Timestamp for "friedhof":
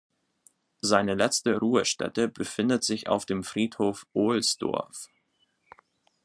3.43-4.07